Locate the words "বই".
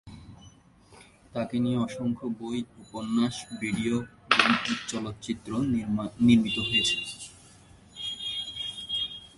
2.39-2.59